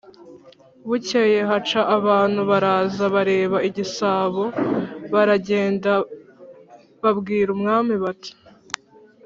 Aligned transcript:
bukeye 0.87 1.39
haca 1.49 1.81
abantu, 1.97 2.41
baraza 2.49 3.03
bareba 3.15 3.57
igisabo, 3.69 4.43
baragenda 5.13 5.91
babwira 7.01 7.49
umwami 7.57 7.93
bati: 8.03 8.31